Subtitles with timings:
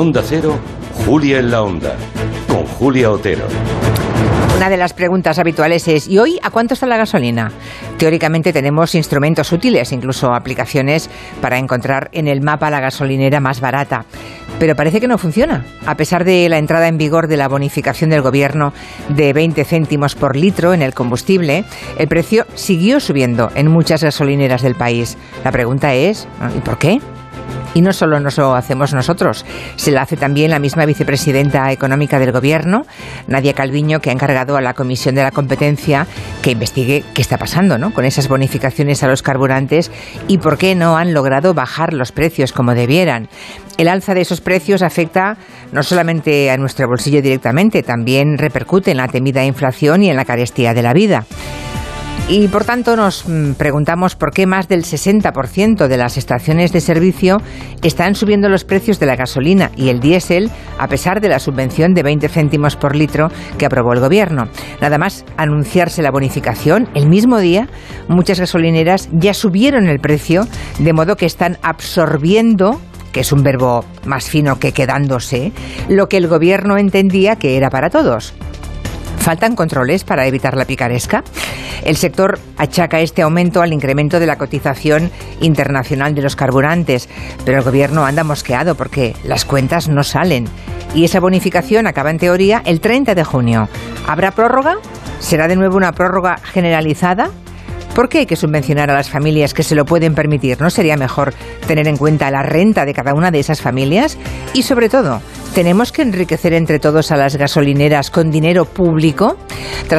[0.00, 0.58] Onda Cero,
[1.04, 1.94] Julia en la Onda,
[2.48, 3.44] con Julia Otero.
[4.56, 7.52] Una de las preguntas habituales es, ¿y hoy a cuánto está la gasolina?
[7.98, 11.10] Teóricamente tenemos instrumentos útiles, incluso aplicaciones
[11.42, 14.06] para encontrar en el mapa la gasolinera más barata.
[14.58, 15.66] Pero parece que no funciona.
[15.84, 18.72] A pesar de la entrada en vigor de la bonificación del gobierno
[19.10, 21.64] de 20 céntimos por litro en el combustible,
[21.98, 25.18] el precio siguió subiendo en muchas gasolineras del país.
[25.44, 26.26] La pregunta es,
[26.56, 27.00] ¿y por qué?
[27.72, 29.44] Y no solo nos lo hacemos nosotros,
[29.76, 32.84] se la hace también la misma vicepresidenta económica del Gobierno,
[33.28, 36.06] Nadia Calviño, que ha encargado a la Comisión de la Competencia
[36.42, 37.94] que investigue qué está pasando ¿no?
[37.94, 39.90] con esas bonificaciones a los carburantes
[40.26, 43.28] y por qué no han logrado bajar los precios como debieran.
[43.78, 45.38] El alza de esos precios afecta
[45.72, 50.24] no solamente a nuestro bolsillo directamente, también repercute en la temida inflación y en la
[50.24, 51.24] carestía de la vida.
[52.30, 56.80] Y por tanto nos mm, preguntamos por qué más del 60% de las estaciones de
[56.80, 57.38] servicio
[57.82, 60.48] están subiendo los precios de la gasolina y el diésel
[60.78, 64.46] a pesar de la subvención de 20 céntimos por litro que aprobó el gobierno.
[64.80, 67.68] Nada más anunciarse la bonificación, el mismo día
[68.06, 70.46] muchas gasolineras ya subieron el precio,
[70.78, 75.50] de modo que están absorbiendo que es un verbo más fino que quedándose,
[75.88, 78.34] lo que el gobierno entendía que era para todos.
[79.20, 81.22] ¿Faltan controles para evitar la picaresca?
[81.84, 87.08] El sector achaca este aumento al incremento de la cotización internacional de los carburantes,
[87.44, 90.46] pero el gobierno anda mosqueado porque las cuentas no salen.
[90.94, 93.68] Y esa bonificación acaba en teoría el 30 de junio.
[94.06, 94.76] ¿Habrá prórroga?
[95.20, 97.30] ¿Será de nuevo una prórroga generalizada?
[97.94, 100.60] ¿Por qué hay que subvencionar a las familias que se lo pueden permitir?
[100.60, 101.34] ¿No sería mejor
[101.66, 104.16] tener en cuenta la renta de cada una de esas familias?
[104.54, 105.20] Y sobre todo,
[105.54, 109.36] ¿tenemos que enriquecer entre todos a las gasolineras con dinero público?
[109.88, 109.98] Tras